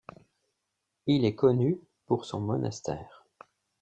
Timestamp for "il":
1.05-1.25